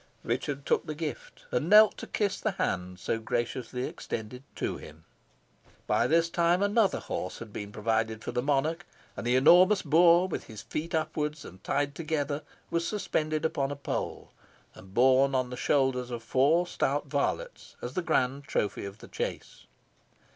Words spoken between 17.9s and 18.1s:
the